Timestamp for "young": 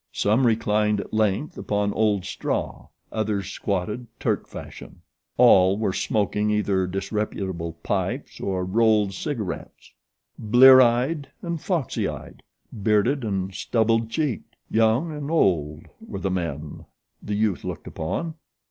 14.71-15.11